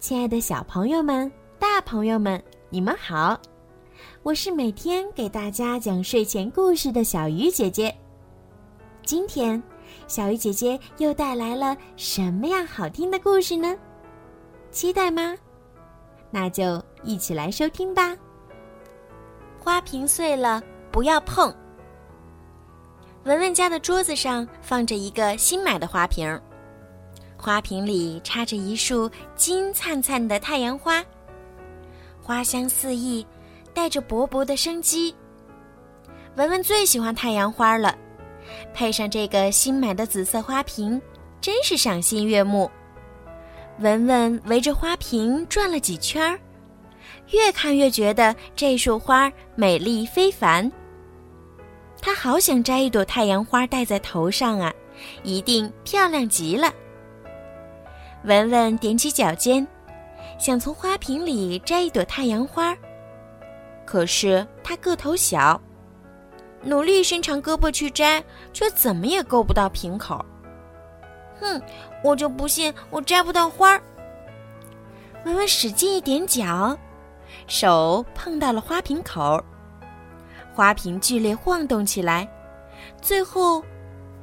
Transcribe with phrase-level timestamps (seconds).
[0.00, 3.38] 亲爱的小朋友们、大朋友们，你们好！
[4.22, 7.94] 我是每天给大家讲睡前故事的小鱼姐姐。
[9.04, 9.62] 今天，
[10.08, 13.76] 小鱼姐姐又带来了什么样好听的故事呢？
[14.70, 15.36] 期待吗？
[16.30, 18.16] 那就一起来收听吧。
[19.58, 21.54] 花瓶碎了，不要碰。
[23.24, 26.40] 文文家的桌子上放着一个新买的花瓶。
[27.40, 31.02] 花瓶里插着一束金灿灿的太阳花，
[32.20, 33.26] 花香四溢，
[33.72, 35.14] 带着勃勃的生机。
[36.36, 37.96] 文文最喜欢太阳花了，
[38.74, 41.00] 配上这个新买的紫色花瓶，
[41.40, 42.70] 真是赏心悦目。
[43.78, 46.38] 文文围着花瓶转了几圈儿，
[47.30, 50.70] 越看越觉得这束花美丽非凡。
[52.02, 54.72] 他好想摘一朵太阳花戴在头上啊，
[55.22, 56.72] 一定漂亮极了。
[58.24, 59.66] 文文踮起脚尖，
[60.38, 62.76] 想从花瓶里摘一朵太阳花。
[63.86, 65.60] 可是他个头小，
[66.62, 70.24] 努力伸长胳膊去摘，却怎么也够不到瓶口。
[71.40, 71.60] 哼，
[72.04, 73.82] 我就不信我摘不到花儿。
[75.24, 76.76] 文文使劲一点脚，
[77.46, 79.42] 手碰到了花瓶口，
[80.54, 82.28] 花瓶剧烈晃动起来，
[83.00, 83.64] 最后，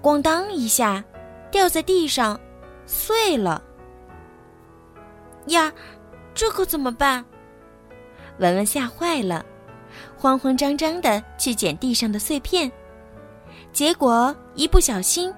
[0.01, 1.03] 咣当一下，
[1.49, 2.39] 掉在地上，
[2.85, 3.63] 碎了。
[5.47, 5.71] 呀，
[6.33, 7.23] 这可怎么办？
[8.39, 9.45] 文文吓坏了，
[10.17, 12.71] 慌慌张张的去捡地上的碎片，
[13.73, 15.33] 结果一不小心，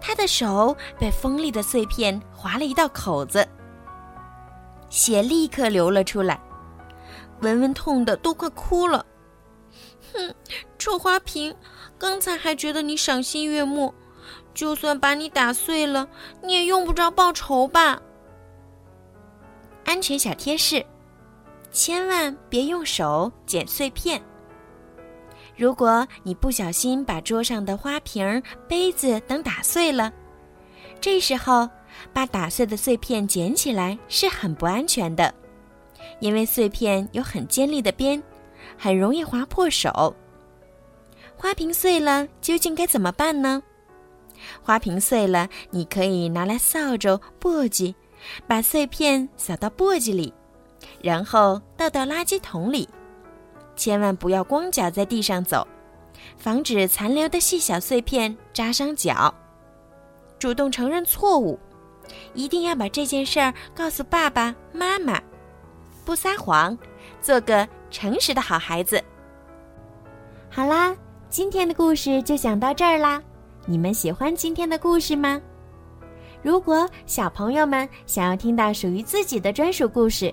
[0.00, 3.46] 他的手被锋利的碎片划了一道口子，
[4.88, 6.40] 血立刻流了出来。
[7.40, 9.04] 文文痛的都快哭了。
[10.12, 10.34] 哼，
[10.78, 11.54] 臭花瓶，
[11.98, 13.92] 刚才还觉得你赏心悦目，
[14.54, 16.08] 就算把你打碎了，
[16.42, 18.00] 你也用不着报仇吧？
[19.84, 20.84] 安全小贴士：
[21.70, 24.20] 千万别用手捡碎片。
[25.56, 30.12] 如果你不小心把桌上的花瓶、杯子等打碎了，
[31.00, 31.68] 这时候
[32.12, 35.32] 把打碎的碎片捡起来是很不安全的，
[36.18, 38.20] 因为碎片有很尖利的边，
[38.76, 40.14] 很容易划破手。
[41.36, 43.62] 花瓶碎了，究竟该怎么办呢？
[44.62, 47.94] 花瓶碎了，你可以拿来扫帚、簸箕。
[48.46, 50.32] 把碎片撒到簸箕里，
[51.02, 52.88] 然后倒到垃圾桶里。
[53.76, 55.66] 千万不要光脚在地上走，
[56.36, 59.34] 防止残留的细小碎片扎伤脚。
[60.38, 61.58] 主动承认错误，
[62.34, 65.20] 一定要把这件事儿告诉爸爸妈妈。
[66.04, 66.76] 不撒谎，
[67.20, 69.02] 做个诚实的好孩子。
[70.50, 70.94] 好啦，
[71.30, 73.22] 今天的故事就讲到这儿啦。
[73.66, 75.40] 你们喜欢今天的故事吗？
[76.44, 80.32] 如果小朋友们想要听到属于自己的专属故事，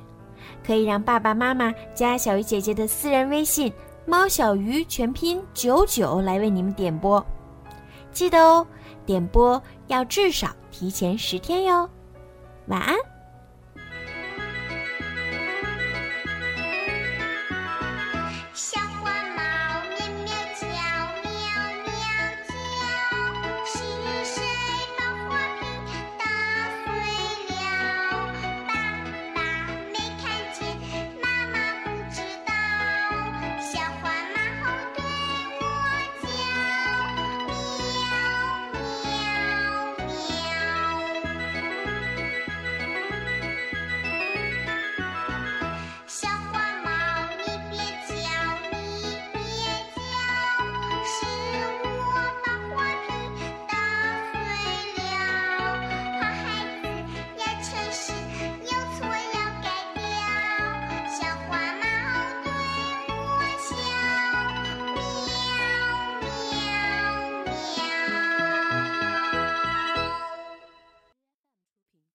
[0.62, 3.72] 可以让爸爸妈妈加小鱼姐姐的私人微信
[4.06, 7.26] “猫小鱼”全拼九九来为你们点播。
[8.12, 8.68] 记得哦，
[9.06, 11.90] 点播要至少提前十天哟。
[12.68, 13.11] 晚安。